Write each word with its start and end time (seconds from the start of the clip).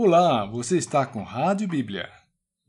Olá, 0.00 0.46
você 0.46 0.78
está 0.78 1.04
com 1.04 1.24
Rádio 1.24 1.66
Bíblia. 1.66 2.08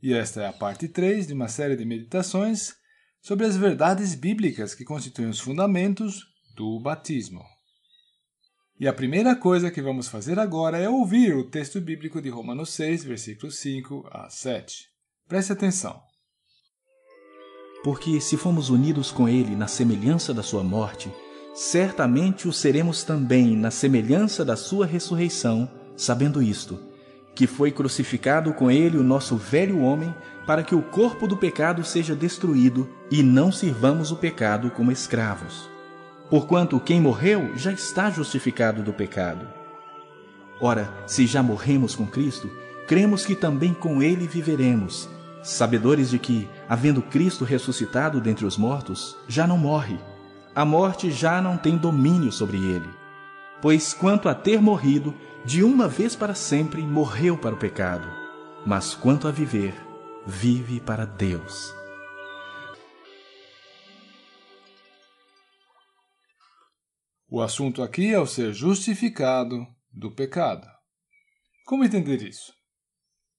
E 0.02 0.16
esta 0.16 0.42
é 0.42 0.48
a 0.48 0.52
parte 0.52 0.87
3 0.87 1.27
de 1.27 1.34
uma 1.35 1.48
série 1.48 1.76
de 1.76 1.85
meditações 1.85 2.74
sobre 3.21 3.45
as 3.45 3.55
verdades 3.55 4.16
bíblicas 4.16 4.74
que 4.74 4.84
constituem 4.84 5.29
os 5.29 5.39
fundamentos 5.39 6.26
do 6.55 6.79
batismo. 6.79 7.44
E 8.79 8.88
a 8.88 8.94
primeira 8.94 9.36
coisa 9.36 9.70
que 9.70 9.79
vamos 9.79 10.07
fazer 10.07 10.39
agora 10.39 10.79
é 10.79 10.89
ouvir 10.89 11.36
o 11.36 11.47
texto 11.47 11.79
bíblico 11.79 12.20
de 12.20 12.29
Romanos 12.29 12.72
6, 12.72 13.04
versículos 13.04 13.60
5 13.60 14.10
a 14.12 14.28
7. 14.28 14.88
Preste 15.28 15.54
atenção. 15.54 16.02
Porque 17.84 18.20
se 18.20 18.38
fomos 18.38 18.71
unidos 18.71 19.11
com 19.11 19.30
Ele 19.30 19.55
na 19.55 19.68
semelhança 19.68 20.34
da 20.34 20.41
Sua 20.41 20.64
morte, 20.64 21.11
certamente 21.54 22.48
o 22.48 22.52
seremos 22.52 23.04
também 23.04 23.55
na 23.55 23.70
semelhança 23.70 24.43
da 24.43 24.55
Sua 24.55 24.88
ressurreição, 24.88 25.70
sabendo 25.96 26.41
isto 26.41 26.88
que 27.39 27.47
foi 27.47 27.71
crucificado 27.71 28.51
com 28.51 28.69
ele 28.69 28.97
o 28.97 29.01
nosso 29.01 29.37
velho 29.37 29.79
homem, 29.79 30.14
para 30.45 30.61
que 30.61 30.75
o 30.75 30.82
corpo 30.82 31.25
do 31.25 31.37
pecado 31.37 31.86
seja 31.86 32.14
destruído 32.14 32.86
e 33.09 33.23
não 33.23 33.50
sirvamos 33.50 34.12
o 34.12 34.18
pecado 34.18 34.70
como 34.72 34.91
escravos. 34.91 35.70
Porquanto 36.30 36.78
quem 36.81 37.00
morreu 37.00 37.54
já 37.55 37.72
está 37.72 38.09
justificado 38.09 38.84
do 38.84 38.91
pecado. 38.91 39.48
Ora, 40.59 40.94
se 41.08 41.26
já 41.26 41.41
morremos 41.41 41.95
com 41.95 42.05
Cristo, 42.05 42.52
cremos 42.86 43.26
que 43.26 43.36
também 43.36 43.73
com 43.73 44.03
ele 44.03 44.28
viveremos, 44.28 45.08
sabedores 45.42 46.09
de 46.09 46.20
que, 46.20 46.45
havendo 46.67 47.02
Cristo 47.02 47.45
ressuscitado 47.45 48.20
dentre 48.20 48.45
os 48.45 48.58
mortos, 48.58 49.16
já 49.30 49.48
não 49.48 49.58
morre. 49.58 49.98
A 50.53 50.66
morte 50.66 51.09
já 51.09 51.42
não 51.42 51.56
tem 51.56 51.78
domínio 51.78 52.34
sobre 52.34 52.58
ele. 52.58 52.98
Pois 53.62 53.94
quanto 53.94 54.30
a 54.30 54.36
ter 54.36 54.62
morrido, 54.62 55.13
de 55.45 55.63
uma 55.63 55.88
vez 55.88 56.16
para 56.16 56.34
sempre 56.34 56.81
morreu 56.81 57.38
para 57.38 57.55
o 57.55 57.59
pecado, 57.59 58.08
mas 58.66 58.95
quanto 58.95 59.27
a 59.27 59.31
viver, 59.31 59.73
vive 60.25 60.80
para 60.80 61.06
Deus. 61.06 61.73
O 67.30 67.42
assunto 67.42 67.84
aqui 67.84 68.14
é 68.14 68.19
o 68.19 68.25
ser 68.25 68.53
justificado 68.53 69.67
do 69.91 70.09
pecado. 70.09 70.66
Como 71.66 71.84
entender 71.84 72.22
isso? 72.22 72.53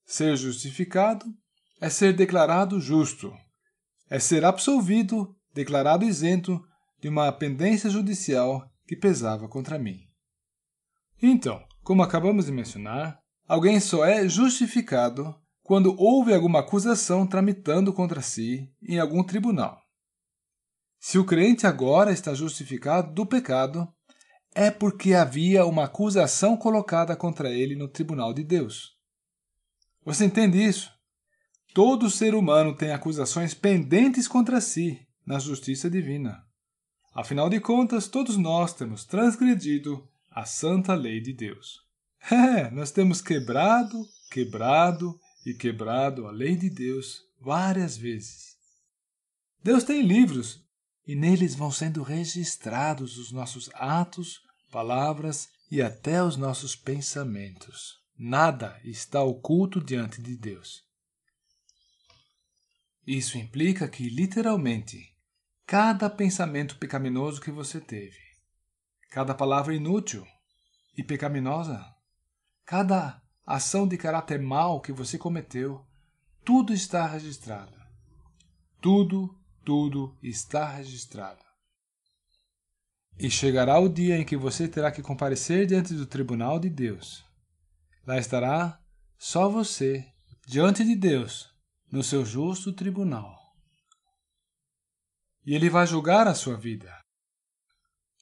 Ser 0.05 0.37
justificado 0.37 1.25
é 1.81 1.89
ser 1.89 2.13
declarado 2.13 2.79
justo, 2.79 3.33
é 4.11 4.19
ser 4.19 4.45
absolvido, 4.45 5.35
declarado 5.55 6.05
isento 6.05 6.63
de 7.01 7.09
uma 7.09 7.33
pendência 7.33 7.89
judicial 7.89 8.71
que 8.87 8.95
pesava 8.95 9.49
contra 9.49 9.79
mim. 9.79 10.10
Então, 11.23 11.63
como 11.83 12.03
acabamos 12.03 12.47
de 12.47 12.53
mencionar, 12.53 13.21
alguém 13.47 13.79
só 13.79 14.05
é 14.05 14.29
justificado 14.29 15.35
quando 15.63 15.95
houve 15.99 16.35
alguma 16.35 16.61
acusação 16.61 17.27
tramitando 17.27 17.93
contra 17.93 18.23
si 18.23 18.73
em 18.83 18.99
algum 18.99 19.23
tribunal. 19.23 19.81
Se 20.99 21.19
o 21.19 21.25
crente 21.25 21.67
agora 21.67 22.13
está 22.13 22.35
justificado 22.35 23.13
do 23.15 23.25
pecado, 23.25 23.89
é 24.55 24.71
porque 24.71 25.15
havia 25.15 25.65
uma 25.65 25.85
acusação 25.85 26.57
colocada 26.57 27.15
contra 27.15 27.51
ele 27.51 27.77
no 27.77 27.89
tribunal 27.89 28.35
de 28.35 28.43
Deus. 28.43 28.97
Você 30.05 30.25
entende 30.25 30.59
isso? 30.59 30.91
Todo 31.73 32.11
ser 32.11 32.35
humano 32.35 32.75
tem 32.75 32.93
acusações 32.93 33.55
pendentes 33.55 34.27
contra 34.27 34.61
si 34.61 35.07
na 35.25 35.39
justiça 35.39 35.89
divina. 35.89 36.45
Afinal 37.15 37.49
de 37.49 37.61
contas, 37.61 38.09
todos 38.09 38.37
nós 38.37 38.75
temos 38.75 39.05
transgredido 39.05 40.10
a 40.31 40.45
santa 40.45 40.95
lei 40.95 41.21
de 41.21 41.33
Deus. 41.33 41.81
É, 42.31 42.71
nós 42.71 42.91
temos 42.91 43.23
quebrado, 43.23 44.07
quebrado 44.31 45.19
e 45.47 45.55
quebrado 45.55 46.27
a 46.27 46.31
lei 46.31 46.55
de 46.55 46.69
Deus 46.69 47.23
várias 47.41 47.97
vezes. 47.97 48.57
Deus 49.65 49.85
tem 49.85 50.03
livros 50.03 50.63
e 51.07 51.15
neles 51.15 51.55
vão 51.55 51.71
sendo 51.71 52.03
registrados 52.03 53.17
os 53.17 53.33
nossos 53.33 53.71
atos, 53.73 54.43
palavras 54.71 55.49
e 55.71 55.81
até 55.81 56.23
os 56.23 56.37
nossos 56.37 56.77
pensamentos. 56.77 57.99
Nada 58.19 58.79
está 58.85 59.23
oculto 59.23 59.83
diante 59.83 60.21
de 60.21 60.37
Deus. 60.37 60.83
Isso 63.07 63.39
implica 63.39 63.89
que, 63.89 64.09
literalmente, 64.11 65.17
cada 65.67 66.11
pensamento 66.11 66.77
pecaminoso 66.77 67.41
que 67.41 67.51
você 67.51 67.81
teve, 67.81 68.19
cada 69.11 69.35
palavra 69.35 69.75
inútil 69.75 70.25
e 70.97 71.03
pecaminosa, 71.03 71.85
cada 72.65 73.21
ação 73.45 73.87
de 73.87 73.97
caráter 73.97 74.41
mau 74.41 74.81
que 74.81 74.93
você 74.93 75.19
cometeu, 75.19 75.85
tudo 76.45 76.73
está 76.73 77.07
registrado. 77.07 77.75
Tudo, 78.81 79.37
tudo 79.65 80.17
está 80.23 80.71
registrado. 80.71 81.45
E 83.19 83.29
chegará 83.29 83.79
o 83.79 83.89
dia 83.89 84.17
em 84.17 84.25
que 84.25 84.37
você 84.37 84.67
terá 84.69 84.91
que 84.91 85.03
comparecer 85.03 85.67
diante 85.67 85.93
do 85.93 86.07
tribunal 86.07 86.59
de 86.59 86.71
Deus. 86.71 87.25
Lá 88.07 88.17
estará 88.17 88.81
só 89.19 89.49
você, 89.49 90.07
diante 90.47 90.85
de 90.85 90.95
Deus, 90.95 91.53
no 91.91 92.03
seu 92.03 92.25
justo 92.25 92.73
tribunal. 92.73 93.37
E 95.45 95.55
ele 95.55 95.69
vai 95.69 95.87
julgar 95.87 96.29
a 96.29 96.35
sua 96.35 96.57
vida. 96.57 97.00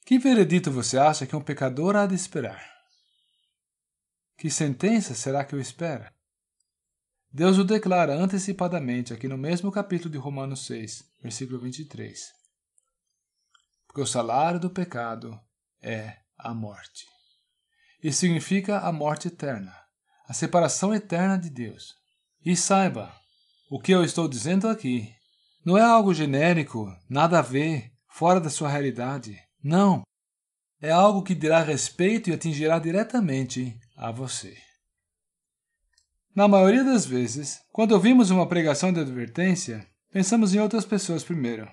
Que 0.08 0.18
veredito 0.18 0.70
você 0.70 0.96
acha 0.96 1.26
que 1.26 1.36
um 1.36 1.42
pecador 1.42 1.94
há 1.94 2.06
de 2.06 2.14
esperar? 2.14 2.66
Que 4.38 4.50
sentença 4.50 5.14
será 5.14 5.44
que 5.44 5.54
o 5.54 5.60
espera? 5.60 6.10
Deus 7.30 7.58
o 7.58 7.62
declara 7.62 8.14
antecipadamente 8.14 9.12
aqui 9.12 9.28
no 9.28 9.36
mesmo 9.36 9.70
capítulo 9.70 10.10
de 10.10 10.16
Romanos 10.16 10.64
6, 10.64 11.04
versículo 11.22 11.60
23. 11.60 12.26
Porque 13.86 14.00
o 14.00 14.06
salário 14.06 14.58
do 14.58 14.70
pecado 14.70 15.38
é 15.82 16.16
a 16.38 16.54
morte. 16.54 17.04
Isso 18.02 18.20
significa 18.20 18.78
a 18.78 18.90
morte 18.90 19.28
eterna, 19.28 19.76
a 20.26 20.32
separação 20.32 20.94
eterna 20.94 21.36
de 21.36 21.50
Deus. 21.50 21.94
E 22.42 22.56
saiba, 22.56 23.14
o 23.70 23.78
que 23.78 23.92
eu 23.92 24.02
estou 24.02 24.26
dizendo 24.26 24.68
aqui 24.68 25.14
não 25.62 25.76
é 25.76 25.82
algo 25.82 26.14
genérico, 26.14 26.90
nada 27.10 27.40
a 27.40 27.42
ver, 27.42 27.92
fora 28.08 28.40
da 28.40 28.48
sua 28.48 28.70
realidade. 28.70 29.46
Não. 29.62 30.02
É 30.80 30.90
algo 30.90 31.22
que 31.22 31.34
dirá 31.34 31.62
respeito 31.62 32.30
e 32.30 32.32
atingirá 32.32 32.78
diretamente 32.78 33.78
a 33.96 34.12
você. 34.12 34.56
Na 36.34 36.46
maioria 36.46 36.84
das 36.84 37.04
vezes, 37.04 37.60
quando 37.72 37.92
ouvimos 37.92 38.30
uma 38.30 38.48
pregação 38.48 38.92
de 38.92 39.00
advertência, 39.00 39.84
pensamos 40.10 40.54
em 40.54 40.60
outras 40.60 40.84
pessoas 40.84 41.24
primeiro. 41.24 41.68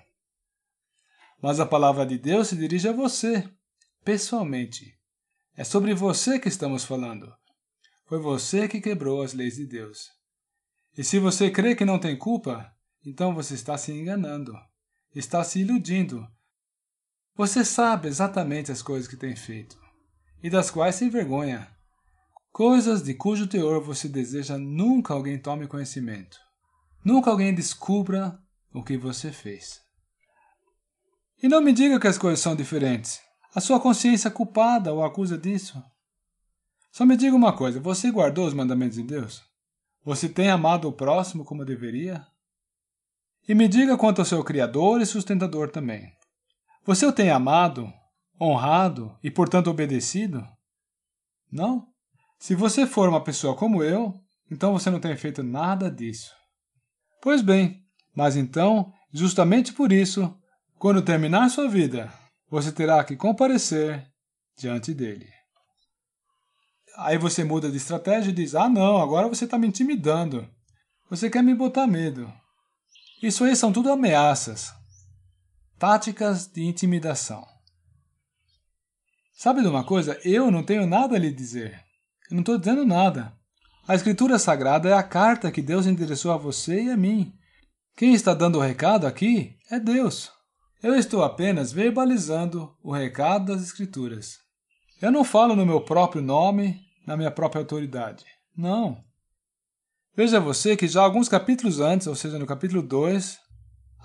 Mas 1.39 1.59
a 1.59 1.65
palavra 1.65 2.05
de 2.05 2.17
Deus 2.17 2.47
se 2.47 2.55
dirige 2.55 2.87
a 2.87 2.91
você, 2.91 3.47
pessoalmente. 4.03 4.97
É 5.55 5.63
sobre 5.63 5.93
você 5.93 6.39
que 6.39 6.47
estamos 6.47 6.83
falando. 6.83 7.31
Foi 8.07 8.19
você 8.19 8.67
que 8.67 8.81
quebrou 8.81 9.21
as 9.21 9.33
leis 9.33 9.55
de 9.55 9.67
Deus. 9.67 10.09
E 10.97 11.03
se 11.03 11.19
você 11.19 11.51
crê 11.51 11.75
que 11.75 11.85
não 11.85 11.99
tem 11.99 12.17
culpa, 12.17 12.73
então 13.05 13.35
você 13.35 13.53
está 13.53 13.77
se 13.77 13.91
enganando, 13.91 14.53
está 15.13 15.43
se 15.43 15.59
iludindo 15.59 16.27
você 17.35 17.65
sabe 17.65 18.07
exatamente 18.07 18.71
as 18.71 18.81
coisas 18.81 19.07
que 19.07 19.17
tem 19.17 19.35
feito, 19.35 19.77
e 20.41 20.49
das 20.49 20.71
quais 20.71 20.95
se 20.95 21.05
envergonha. 21.05 21.67
Coisas 22.51 23.03
de 23.03 23.13
cujo 23.13 23.47
teor 23.47 23.81
você 23.81 24.07
deseja 24.07 24.57
nunca 24.57 25.13
alguém 25.13 25.37
tome 25.37 25.67
conhecimento. 25.67 26.37
Nunca 27.03 27.29
alguém 27.29 27.53
descubra 27.53 28.39
o 28.73 28.81
que 28.81 28.97
você 28.97 29.31
fez. 29.31 29.81
E 31.43 31.49
não 31.49 31.61
me 31.61 31.73
diga 31.73 31.99
que 31.99 32.07
as 32.07 32.17
coisas 32.17 32.39
são 32.39 32.55
diferentes. 32.55 33.19
A 33.53 33.59
sua 33.59 33.79
consciência 33.79 34.31
culpada 34.31 34.93
o 34.93 35.03
acusa 35.03 35.37
disso. 35.37 35.83
Só 36.91 37.05
me 37.05 37.17
diga 37.17 37.35
uma 37.35 37.51
coisa: 37.51 37.79
você 37.79 38.09
guardou 38.09 38.47
os 38.47 38.53
mandamentos 38.53 38.95
de 38.95 39.03
Deus? 39.03 39.43
Você 40.03 40.29
tem 40.29 40.49
amado 40.49 40.87
o 40.87 40.93
próximo 40.93 41.43
como 41.43 41.65
deveria? 41.65 42.25
E 43.47 43.53
me 43.53 43.67
diga 43.67 43.97
quanto 43.97 44.19
ao 44.19 44.25
seu 44.25 44.43
Criador 44.43 45.01
e 45.01 45.05
sustentador 45.05 45.69
também. 45.69 46.13
Você 46.85 47.05
o 47.05 47.11
tem 47.11 47.31
amado, 47.31 47.91
honrado 48.39 49.17
e, 49.23 49.31
portanto, 49.31 49.71
obedecido? 49.71 50.45
Não? 51.51 51.87
Se 52.37 52.53
você 52.53 52.85
for 52.85 53.09
uma 53.09 53.23
pessoa 53.23 53.55
como 53.55 53.83
eu, 53.83 54.13
então 54.51 54.71
você 54.71 54.91
não 54.91 54.99
tem 54.99 55.17
feito 55.17 55.41
nada 55.41 55.89
disso. 55.89 56.31
Pois 57.21 57.41
bem, 57.41 57.83
mas 58.15 58.35
então, 58.35 58.93
justamente 59.11 59.73
por 59.73 59.91
isso, 59.91 60.37
quando 60.77 61.01
terminar 61.01 61.49
sua 61.49 61.67
vida, 61.67 62.13
você 62.49 62.71
terá 62.71 63.03
que 63.03 63.15
comparecer 63.15 64.07
diante 64.55 64.93
dele. 64.93 65.27
Aí 66.97 67.17
você 67.17 67.43
muda 67.43 67.71
de 67.71 67.77
estratégia 67.77 68.29
e 68.29 68.33
diz: 68.33 68.53
Ah, 68.53 68.69
não, 68.69 68.97
agora 68.97 69.27
você 69.27 69.45
está 69.45 69.57
me 69.57 69.67
intimidando. 69.67 70.47
Você 71.09 71.29
quer 71.29 71.43
me 71.43 71.55
botar 71.55 71.87
medo. 71.87 72.31
Isso 73.23 73.43
aí 73.43 73.55
são 73.55 73.73
tudo 73.73 73.91
ameaças. 73.91 74.71
Táticas 75.77 76.47
de 76.47 76.63
intimidação. 76.63 77.45
Sabe 79.33 79.61
de 79.61 79.67
uma 79.67 79.83
coisa? 79.83 80.17
Eu 80.23 80.49
não 80.49 80.63
tenho 80.63 80.87
nada 80.87 81.17
a 81.17 81.19
lhe 81.19 81.29
dizer. 81.29 81.83
Eu 82.31 82.35
não 82.35 82.39
estou 82.39 82.57
dizendo 82.57 82.85
nada. 82.85 83.33
A 83.85 83.93
Escritura 83.93 84.39
Sagrada 84.39 84.87
é 84.87 84.93
a 84.93 85.03
carta 85.03 85.51
que 85.51 85.61
Deus 85.61 85.85
endereçou 85.85 86.31
a 86.31 86.37
você 86.37 86.83
e 86.83 86.89
a 86.89 86.95
mim. 86.95 87.33
Quem 87.93 88.13
está 88.13 88.33
dando 88.33 88.57
o 88.57 88.61
recado 88.61 89.05
aqui 89.05 89.57
é 89.69 89.77
Deus. 89.77 90.31
Eu 90.81 90.95
estou 90.95 91.25
apenas 91.25 91.73
verbalizando 91.73 92.73
o 92.81 92.93
recado 92.93 93.53
das 93.53 93.61
Escrituras. 93.61 94.37
Eu 95.01 95.11
não 95.11 95.25
falo 95.25 95.57
no 95.57 95.65
meu 95.65 95.81
próprio 95.81 96.21
nome, 96.21 96.79
na 97.05 97.17
minha 97.17 97.31
própria 97.31 97.59
autoridade. 97.59 98.23
Não. 98.55 99.03
Veja 100.15 100.39
você 100.39 100.77
que 100.77 100.87
já 100.87 101.01
alguns 101.01 101.27
capítulos 101.27 101.81
antes, 101.81 102.07
ou 102.07 102.15
seja, 102.15 102.39
no 102.39 102.45
capítulo 102.45 102.81
2, 102.81 103.44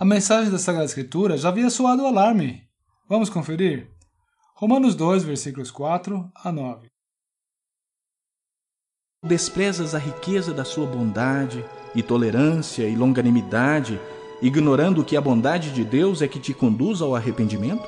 a 0.00 0.04
mensagem 0.06 0.50
da 0.50 0.58
Sagrada 0.58 0.86
Escritura 0.86 1.36
já 1.36 1.50
havia 1.50 1.68
soado 1.68 2.04
o 2.04 2.06
alarme. 2.06 2.62
Vamos 3.06 3.28
conferir? 3.28 3.90
Romanos 4.54 4.94
2, 4.94 5.24
versículos 5.24 5.70
4 5.70 6.26
a 6.34 6.50
9. 6.50 6.88
Desprezas 9.22 9.94
a 9.94 9.98
riqueza 9.98 10.54
da 10.54 10.64
sua 10.64 10.86
bondade 10.86 11.62
e 11.94 12.02
tolerância 12.02 12.88
e 12.88 12.96
longanimidade, 12.96 14.00
ignorando 14.40 15.04
que 15.04 15.18
a 15.18 15.20
bondade 15.20 15.70
de 15.70 15.84
Deus 15.84 16.22
é 16.22 16.28
que 16.28 16.40
te 16.40 16.54
conduz 16.54 17.02
ao 17.02 17.14
arrependimento? 17.14 17.86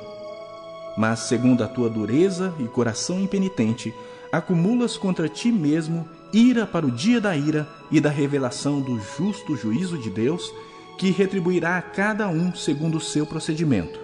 Mas, 0.98 1.20
segundo 1.20 1.64
a 1.64 1.68
tua 1.68 1.88
dureza 1.88 2.54
e 2.58 2.68
coração 2.68 3.18
impenitente, 3.18 3.94
acumulas 4.30 4.98
contra 4.98 5.30
ti 5.30 5.50
mesmo 5.50 6.06
ira 6.30 6.66
para 6.66 6.84
o 6.84 6.90
dia 6.90 7.22
da 7.22 7.34
ira 7.34 7.66
e 7.90 8.02
da 8.02 8.10
revelação 8.10 8.82
do 8.82 9.00
justo 9.00 9.56
juízo 9.56 9.96
de 9.96 10.10
Deus, 10.10 10.52
que 11.02 11.10
retribuirá 11.10 11.76
a 11.76 11.82
cada 11.82 12.28
um 12.28 12.54
segundo 12.54 12.98
o 12.98 13.00
seu 13.00 13.26
procedimento. 13.26 13.98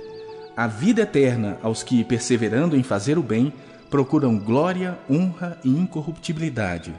A 0.56 0.66
vida 0.66 1.02
eterna 1.02 1.56
aos 1.62 1.84
que, 1.84 2.02
perseverando 2.02 2.76
em 2.76 2.82
fazer 2.82 3.16
o 3.16 3.22
bem, 3.22 3.52
procuram 3.88 4.36
glória, 4.36 4.98
honra 5.08 5.56
e 5.64 5.68
incorruptibilidade 5.68 6.92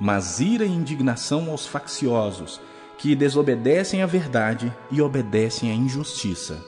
mas 0.00 0.40
ira 0.40 0.64
e 0.64 0.70
indignação 0.70 1.50
aos 1.50 1.66
facciosos, 1.66 2.60
que 2.98 3.14
desobedecem 3.14 4.02
à 4.02 4.06
verdade 4.06 4.74
e 4.90 5.00
obedecem 5.00 5.70
à 5.70 5.74
injustiça. 5.74 6.62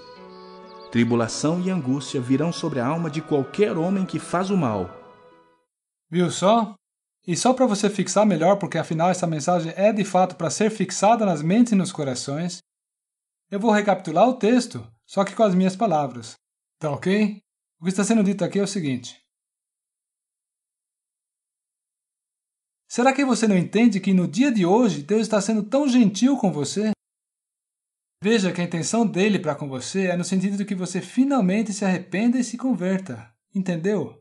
Tribulação 0.90 1.60
e 1.60 1.70
angústia 1.70 2.20
virão 2.20 2.52
sobre 2.52 2.80
a 2.80 2.86
alma 2.86 3.10
de 3.10 3.20
qualquer 3.20 3.76
homem 3.76 4.06
que 4.06 4.18
faz 4.18 4.50
o 4.50 4.56
mal. 4.56 4.90
Viu 6.10 6.30
só? 6.30 6.74
E 7.26 7.36
só 7.36 7.52
para 7.52 7.66
você 7.66 7.90
fixar 7.90 8.24
melhor, 8.24 8.56
porque 8.56 8.78
afinal 8.78 9.10
essa 9.10 9.26
mensagem 9.26 9.72
é 9.76 9.92
de 9.92 10.04
fato 10.04 10.36
para 10.36 10.48
ser 10.48 10.70
fixada 10.70 11.26
nas 11.26 11.42
mentes 11.42 11.72
e 11.72 11.76
nos 11.76 11.92
corações, 11.92 12.60
eu 13.50 13.58
vou 13.58 13.70
recapitular 13.70 14.28
o 14.28 14.38
texto, 14.38 14.86
só 15.06 15.24
que 15.24 15.34
com 15.34 15.42
as 15.42 15.54
minhas 15.54 15.76
palavras. 15.76 16.34
Tá 16.78 16.90
ok? 16.90 17.42
O 17.80 17.84
que 17.84 17.90
está 17.90 18.04
sendo 18.04 18.22
dito 18.22 18.44
aqui 18.44 18.58
é 18.58 18.62
o 18.62 18.66
seguinte: 18.66 19.16
Será 22.88 23.12
que 23.12 23.24
você 23.24 23.46
não 23.46 23.56
entende 23.56 24.00
que 24.00 24.14
no 24.14 24.26
dia 24.26 24.50
de 24.50 24.64
hoje 24.64 25.02
Deus 25.02 25.22
está 25.22 25.40
sendo 25.40 25.62
tão 25.62 25.88
gentil 25.88 26.36
com 26.38 26.50
você? 26.50 26.92
Veja 28.22 28.52
que 28.52 28.60
a 28.60 28.64
intenção 28.64 29.06
dele 29.06 29.38
para 29.38 29.54
com 29.54 29.68
você 29.68 30.06
é 30.06 30.16
no 30.16 30.24
sentido 30.24 30.56
de 30.56 30.64
que 30.64 30.74
você 30.74 31.00
finalmente 31.00 31.72
se 31.72 31.84
arrependa 31.84 32.38
e 32.38 32.44
se 32.44 32.56
converta. 32.56 33.32
Entendeu? 33.54 34.20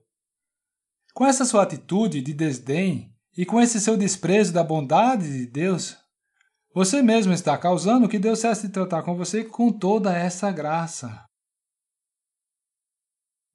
Com 1.13 1.25
essa 1.25 1.45
sua 1.45 1.63
atitude 1.63 2.21
de 2.21 2.33
desdém 2.33 3.15
e 3.35 3.45
com 3.45 3.59
esse 3.59 3.79
seu 3.81 3.97
desprezo 3.97 4.53
da 4.53 4.63
bondade 4.63 5.31
de 5.31 5.47
Deus, 5.47 5.97
você 6.77 7.01
mesmo 7.01 7.33
está 7.33 7.57
causando 7.57 8.07
que 8.07 8.19
Deus 8.19 8.37
cesse 8.37 8.67
de 8.67 8.73
tratar 8.73 9.01
com 9.01 9.15
você 9.15 9.43
com 9.43 9.71
toda 9.71 10.15
essa 10.15 10.51
graça. 10.51 11.25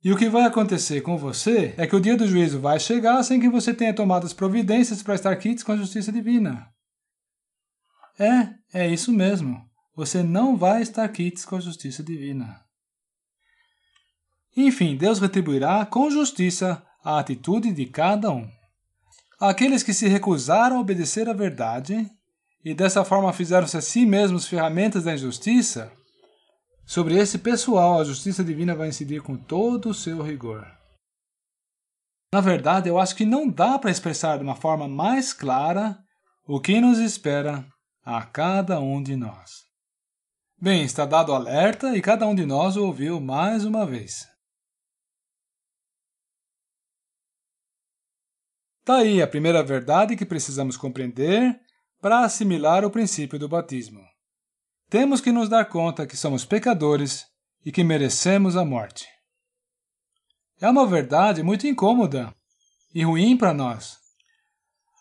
E 0.03 0.13
o 0.13 0.19
que 0.19 0.29
vai 0.29 0.43
acontecer 0.43 1.03
com 1.03 1.17
você 1.17 1.73
é 1.79 1.87
que 1.87 1.95
o 1.95 2.01
dia 2.01 2.17
do 2.17 2.27
juízo 2.27 2.61
vai 2.61 2.81
chegar 2.81 3.23
sem 3.23 3.39
que 3.39 3.49
você 3.49 3.73
tenha 3.73 3.95
tomado 3.95 4.27
as 4.27 4.33
providências 4.33 5.05
para 5.05 5.15
estar 5.15 5.37
quites 5.37 5.63
com 5.63 5.71
a 5.71 5.77
justiça 5.77 6.11
divina. 6.11 6.69
É, 8.19 8.81
é 8.81 8.89
isso 8.89 9.13
mesmo. 9.13 9.71
Você 9.95 10.21
não 10.25 10.57
vai 10.57 10.83
estar 10.83 11.09
quites 11.09 11.45
com 11.45 11.55
a 11.55 11.61
justiça 11.61 12.03
divina. 12.03 12.61
Enfim, 14.57 14.97
Deus 14.97 15.21
retribuirá 15.21 15.87
com 15.87 16.11
justiça 16.11 16.85
a 17.05 17.21
atitude 17.21 17.73
de 17.73 17.87
cada 17.87 18.33
um. 18.33 18.51
Aqueles 19.39 19.85
que 19.85 19.95
se 19.95 20.09
recusaram 20.09 20.79
a 20.79 20.81
obedecer 20.81 21.29
à 21.29 21.33
verdade 21.33 22.11
e 22.64 22.75
dessa 22.75 23.05
forma 23.05 23.32
fizeram-se 23.32 23.76
a 23.76 23.81
si 23.81 24.06
mesmos 24.06 24.47
ferramentas 24.47 25.05
da 25.05 25.14
injustiça, 25.14 25.93
Sobre 26.85 27.17
esse 27.17 27.38
pessoal, 27.38 28.00
a 28.00 28.05
justiça 28.05 28.43
divina 28.44 28.75
vai 28.75 28.88
incidir 28.88 29.23
com 29.23 29.37
todo 29.37 29.91
o 29.91 29.94
seu 29.94 30.20
rigor. 30.20 30.67
Na 32.35 32.41
verdade, 32.41 32.88
eu 32.88 32.99
acho 32.99 33.14
que 33.14 33.25
não 33.25 33.49
dá 33.49 33.79
para 33.79 33.91
expressar 33.91 34.37
de 34.37 34.43
uma 34.43 34.56
forma 34.56 34.88
mais 34.88 35.32
clara 35.32 35.99
o 36.47 36.61
que 36.61 36.81
nos 36.81 36.99
espera 36.99 37.64
a 38.05 38.25
cada 38.26 38.81
um 38.81 39.03
de 39.03 39.17
nós. 39.17 39.62
Bem, 40.61 40.85
está 40.85 41.05
dado 41.05 41.31
o 41.31 41.35
alerta 41.35 41.97
e 41.97 42.03
cada 42.03 42.26
um 42.26 42.35
de 42.35 42.44
nós 42.44 42.76
o 42.76 42.87
ouviu 42.87 43.20
mais 43.20 43.65
uma 43.65 43.87
vez. 43.87 44.29
Está 48.81 48.97
aí 48.97 49.23
a 49.23 49.29
primeira 49.29 49.62
verdade 49.62 50.17
que 50.17 50.26
precisamos 50.26 50.76
compreender 50.76 51.61
para 52.03 52.25
assimilar 52.25 52.85
o 52.85 52.91
princípio 52.91 53.39
do 53.39 53.49
batismo. 53.49 54.05
Temos 54.91 55.21
que 55.21 55.31
nos 55.31 55.49
dar 55.49 55.67
conta 55.67 56.05
que 56.05 56.17
somos 56.17 56.45
pecadores 56.45 57.25
e 57.65 57.71
que 57.71 57.85
merecemos 57.85 58.57
a 58.57 58.65
morte. 58.65 59.07
É 60.61 60.69
uma 60.69 60.85
verdade 60.85 61.45
muito 61.45 61.65
incômoda 61.65 62.35
e 62.93 63.05
ruim 63.05 63.37
para 63.37 63.55
nós. 63.55 63.99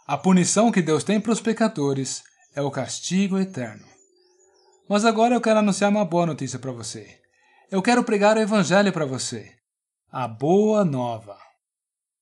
A 0.06 0.16
punição 0.16 0.72
que 0.72 0.82
Deus 0.82 1.04
tem 1.04 1.20
para 1.20 1.32
os 1.32 1.42
pecadores 1.42 2.24
é 2.56 2.62
o 2.62 2.70
castigo 2.70 3.40
eterno. 3.40 3.86
Mas 4.88 5.04
agora 5.04 5.34
eu 5.34 5.42
quero 5.42 5.58
anunciar 5.58 5.90
uma 5.90 6.06
boa 6.06 6.28
notícia 6.28 6.60
para 6.60 6.72
você. 6.72 7.20
Eu 7.72 7.82
quero 7.82 8.04
pregar 8.04 8.38
o 8.38 8.42
Evangelho 8.42 8.94
para 8.94 9.06
você. 9.06 9.52
A 10.12 10.28
boa 10.28 10.86
nova. 10.86 11.36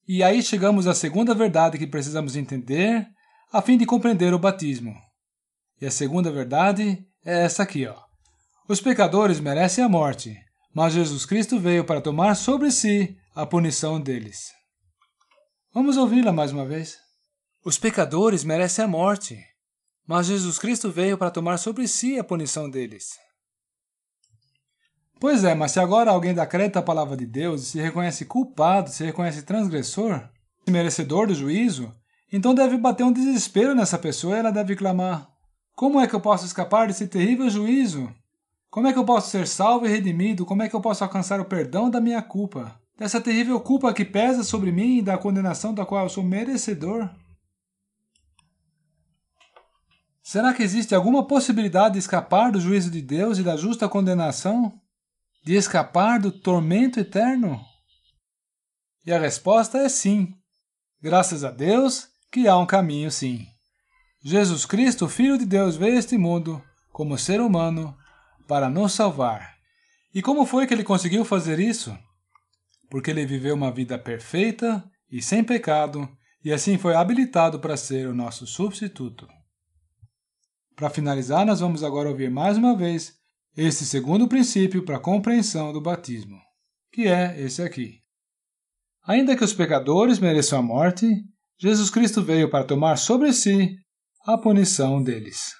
E 0.08 0.24
aí 0.24 0.42
chegamos 0.42 0.88
à 0.88 0.94
segunda 0.94 1.36
verdade 1.36 1.78
que 1.78 1.86
precisamos 1.86 2.38
entender 2.38 3.06
a 3.51 3.62
fim 3.62 3.78
de 3.78 3.86
compreender 3.86 4.34
o 4.34 4.40
batismo. 4.40 4.96
E 5.81 5.86
a 5.86 5.92
segunda 5.92 6.31
verdade 6.31 7.04
é 7.25 7.46
essa 7.46 7.63
aqui, 7.63 7.88
ó. 7.88 7.96
Os 8.68 8.80
pecadores 8.80 9.40
merecem 9.40 9.84
a 9.84 9.90
morte, 9.90 10.38
mas 10.74 10.94
Jesus 10.94 11.25
Cristo 11.25 11.60
veio 11.60 11.84
para 11.84 12.01
tomar 12.01 12.36
sobre 12.36 12.72
si 12.72 13.18
a 13.34 13.46
punição 13.46 14.00
deles. 14.00 14.51
Vamos 15.74 15.98
ouvi-la 15.98 16.31
mais 16.31 16.51
uma 16.51 16.66
vez. 16.66 16.98
Os 17.66 17.80
pecadores 17.80 18.44
merecem 18.44 18.86
a 18.86 18.88
morte, 18.88 19.44
mas 20.06 20.28
Jesus 20.28 20.59
Cristo 20.59 20.92
veio 20.92 21.18
para 21.18 21.31
tomar 21.31 21.57
sobre 21.57 21.88
si 21.88 22.19
a 22.19 22.23
punição 22.23 22.69
deles. 22.69 23.18
Pois 25.19 25.44
é, 25.44 25.56
mas 25.56 25.71
se 25.71 25.80
agora 25.80 26.12
alguém 26.12 26.33
dá 26.33 26.45
crédito 26.45 26.78
à 26.78 26.81
palavra 26.81 27.18
de 27.18 27.26
Deus 27.26 27.64
e 27.64 27.66
se 27.66 27.81
reconhece 27.81 28.26
culpado, 28.26 28.90
se 28.90 29.04
reconhece 29.04 29.42
transgressor, 29.42 30.30
merecedor 30.68 31.28
do 31.28 31.35
juízo, 31.35 31.94
então 32.31 32.54
deve 32.54 32.78
bater 32.78 33.04
um 33.04 33.12
desespero 33.12 33.74
nessa 33.74 33.98
pessoa 33.98 34.36
e 34.36 34.40
ela 34.40 34.52
deve 34.52 34.76
clamar: 34.76 35.28
como 35.76 36.00
é 36.00 36.07
que 36.07 36.14
eu 36.14 36.19
posso 36.19 36.45
escapar 36.45 36.88
desse 36.88 37.07
terrível 37.07 37.50
juízo? 37.50 38.14
Como 38.69 38.88
é 38.88 38.94
que 38.94 39.00
eu 39.00 39.06
posso 39.06 39.30
ser 39.31 39.48
salvo 39.48 39.86
e 39.86 39.90
redimido? 39.90 40.45
Como 40.45 40.62
é 40.62 40.69
que 40.69 40.76
eu 40.76 40.81
posso 40.81 41.04
alcançar 41.04 41.40
o 41.40 41.45
perdão 41.45 41.90
da 41.90 42.00
minha 42.00 42.21
culpa? 42.21 42.80
Dessa 42.98 43.21
terrível 43.21 43.59
culpa 43.62 43.94
que 43.94 44.04
pesa 44.04 44.44
sobre 44.44 44.71
mim 44.71 44.98
e 44.98 45.02
da 45.02 45.18
condenação 45.18 45.74
da 45.74 45.86
qual 45.86 46.04
eu 46.04 46.09
sou 46.09 46.24
merecedor? 46.24 47.09
Será 50.21 50.54
que 50.54 50.62
existe 50.62 50.94
alguma 50.94 51.26
possibilidade 51.26 51.94
de 51.94 52.00
escapar 52.00 52.52
do 52.52 52.59
juízo 52.59 52.92
de 52.92 53.02
Deus 53.02 53.40
e 53.40 53.44
da 53.44 53.56
justa 53.56 53.90
condenação? 53.90 54.80
De 55.44 55.56
escapar 55.56 56.19
do 56.19 56.31
tormento 56.31 57.00
eterno? 57.00 57.59
E 59.06 59.12
a 59.12 59.18
resposta 59.18 59.80
é 59.80 59.90
sim. 59.90 60.36
Graças 61.02 61.44
a 61.44 61.50
Deus 61.50 62.09
que 62.31 62.48
há 62.48 62.57
um 62.57 62.66
caminho 62.66 63.09
sim. 63.12 63.48
Jesus 64.21 64.66
Cristo, 64.66 65.07
Filho 65.07 65.38
de 65.38 65.45
Deus, 65.45 65.76
veio 65.76 65.95
a 65.95 66.00
este 66.00 66.18
mundo 66.18 66.62
como 66.92 67.18
ser 67.18 67.40
humano 67.40 67.95
para 68.48 68.69
nos 68.69 68.94
salvar. 68.94 69.56
E 70.14 70.21
como 70.21 70.45
foi 70.45 70.68
que 70.68 70.74
ele 70.74 70.83
conseguiu 70.83 71.24
fazer 71.24 71.59
isso? 71.59 71.98
Porque 72.90 73.12
ele 73.12 73.26
viveu 73.26 73.56
uma 73.56 73.71
vida 73.71 73.98
perfeita 73.98 74.83
e 75.12 75.21
sem 75.21 75.44
pecado, 75.44 76.09
e 76.44 76.52
assim 76.52 76.78
foi 76.78 76.95
habilitado 76.95 77.59
para 77.59 77.78
ser 77.78 78.07
o 78.07 78.14
nosso 78.14 78.45
substituto. 78.45 79.28
Para 80.76 80.90
finalizar, 80.90 81.45
nós 81.45 81.59
vamos 81.59 81.83
agora 81.83 82.09
ouvir 82.09 82.30
mais 82.30 82.57
uma 82.57 82.76
vez 82.76 83.14
esse 83.56 83.86
segundo 83.86 84.28
princípio 84.28 84.83
para 84.83 84.98
a 84.98 85.02
compreensão 85.02 85.74
do 85.74 85.81
batismo, 85.81 86.40
que 86.92 87.07
é 87.07 87.40
esse 87.40 87.62
aqui. 87.62 88.00
Ainda 89.04 89.36
que 89.36 89.44
os 89.44 89.54
pecadores 89.54 90.19
mereçam 90.19 90.59
a 90.59 90.62
morte, 90.62 91.07
Jesus 91.61 91.89
Cristo 91.89 92.23
veio 92.23 92.49
para 92.49 92.66
tomar 92.66 92.95
sobre 92.97 93.33
si 93.33 93.75
a 94.25 94.37
punição 94.37 95.04
deles. 95.04 95.51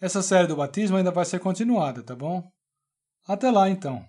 Essa 0.00 0.22
série 0.22 0.46
do 0.46 0.54
batismo 0.54 0.96
ainda 0.96 1.10
vai 1.10 1.24
ser 1.24 1.40
continuada, 1.40 2.04
tá 2.04 2.14
bom? 2.14 2.48
Até 3.26 3.50
lá 3.50 3.68
então. 3.68 4.06